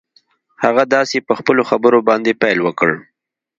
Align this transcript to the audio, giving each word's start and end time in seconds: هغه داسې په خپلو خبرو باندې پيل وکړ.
هغه 0.63 0.83
داسې 0.95 1.17
په 1.27 1.33
خپلو 1.39 1.61
خبرو 1.69 1.99
باندې 2.09 2.39
پيل 2.41 2.59
وکړ. 2.63 2.91